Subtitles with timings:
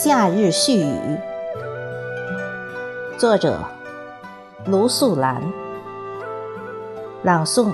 [0.00, 1.18] 夏日絮语，
[3.18, 3.58] 作者
[4.64, 5.42] 卢素兰，
[7.24, 7.72] 朗诵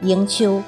[0.00, 0.62] 迎秋。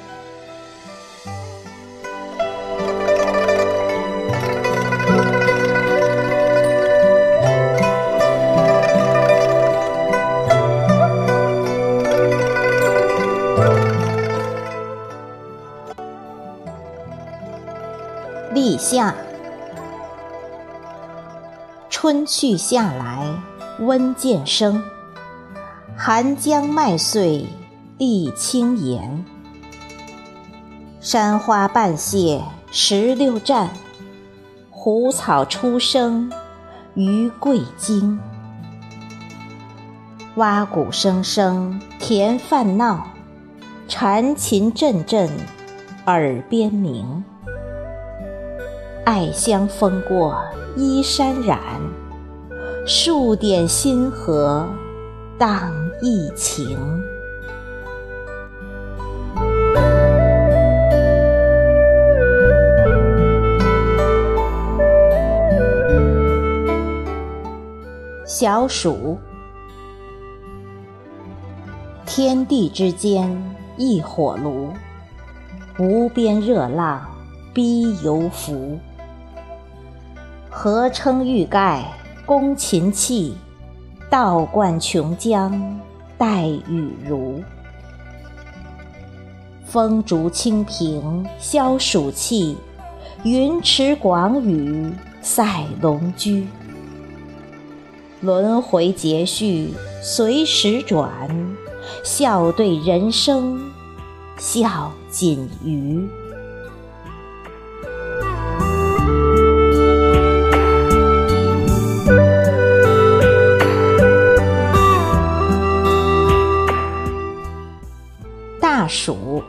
[18.53, 19.14] 立夏。
[22.04, 23.26] 春去夏来，
[23.81, 24.82] 温渐生。
[25.96, 27.46] 寒江麦穗，
[27.96, 29.25] 地轻盐。
[31.00, 33.69] 山花半谢石榴绽，
[34.69, 36.30] 胡草初生
[36.92, 38.20] 鱼桂惊。
[40.34, 43.06] 蛙鼓声声田饭闹，
[43.88, 45.30] 蝉琴阵阵
[46.05, 47.25] 耳边鸣。
[49.05, 50.42] 艾香风过
[50.77, 51.58] 衣衫染，
[52.86, 54.66] 数点星河
[55.38, 56.78] 荡逸情。
[68.25, 69.19] 小暑，
[72.06, 74.70] 天地之间一火炉，
[75.78, 77.06] 无边热浪
[77.52, 78.78] 逼游浮。
[80.56, 81.84] 何称玉盖
[82.24, 83.36] 攻秦器，
[84.08, 85.52] 倒灌琼浆
[86.16, 87.42] 待雨如。
[89.66, 92.56] 风烛清平消暑气，
[93.25, 96.47] 云池广宇赛龙驹。
[98.20, 101.10] 轮回劫续随时转，
[102.05, 103.60] 笑对人生
[104.38, 106.09] 笑锦余。
[118.64, 119.42] 大暑，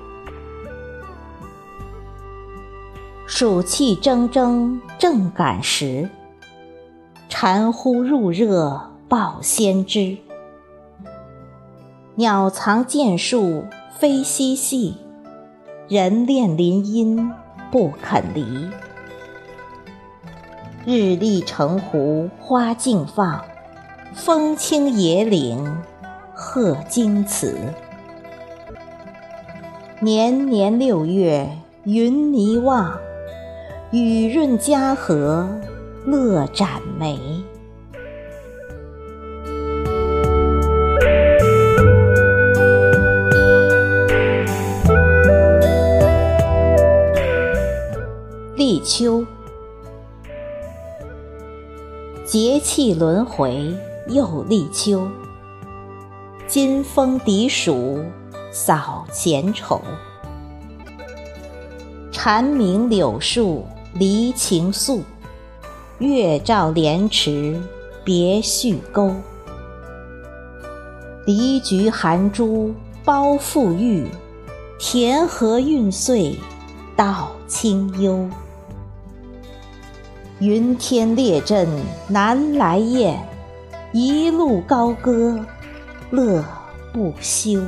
[3.26, 6.10] 暑气蒸蒸正赶时，
[7.30, 10.18] 蝉呼入热报先知。
[12.16, 13.64] 鸟藏涧树
[13.98, 14.98] 飞嬉戏，
[15.88, 17.32] 人恋林荫
[17.72, 18.70] 不肯离。
[20.86, 23.46] 日丽城湖花竞放，
[24.14, 25.82] 风清野岭
[26.34, 27.58] 鹤惊此。
[30.06, 31.50] 年年六月
[31.86, 32.96] 云霓望，
[33.92, 35.50] 雨润嘉禾
[36.06, 37.18] 乐展眉。
[48.56, 49.26] 立秋，
[52.28, 53.74] 节气轮回
[54.10, 55.08] 又立秋，
[56.46, 58.06] 金风涤暑。
[58.56, 59.82] 扫闲愁，
[62.10, 65.04] 蝉鸣柳树离情宿，
[66.00, 67.62] 月照莲池
[68.06, 69.14] 别绪钩。
[71.26, 72.74] 离菊含珠
[73.04, 74.08] 包馥郁，
[74.80, 76.40] 田禾运穗
[76.96, 78.26] 稻清幽。
[80.40, 81.68] 云天列阵
[82.08, 83.20] 南来雁，
[83.92, 85.38] 一路高歌
[86.10, 86.42] 乐
[86.94, 87.62] 不休。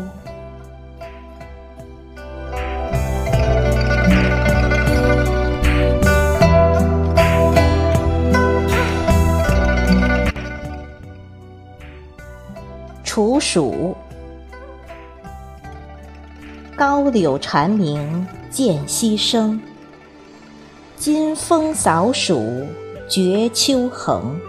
[13.18, 13.96] 处暑，
[16.76, 19.60] 高柳蝉鸣渐息声。
[20.98, 22.64] 金风扫暑
[23.10, 24.40] 绝秋横。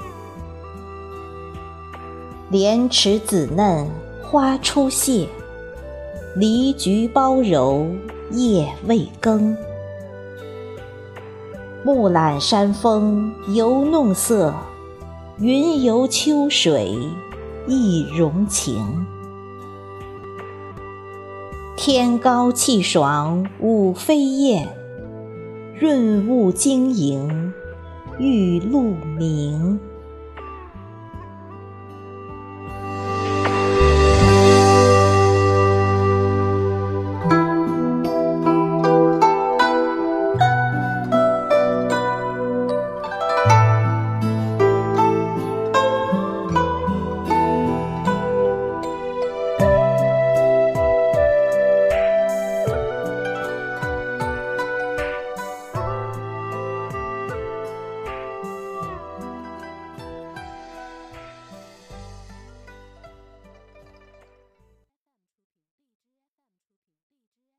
[2.51, 3.89] 莲池紫嫩
[4.23, 5.27] 花初谢，
[6.37, 7.87] 梨菊苞柔
[8.33, 9.57] 叶未更。
[11.83, 14.55] 木懒山风犹弄色，
[15.39, 16.95] 云游秋水。
[17.69, 19.07] 亦融情。
[21.77, 24.69] 天高气爽舞飞燕，
[25.79, 27.53] 润物晶莹
[28.19, 29.79] 玉露明。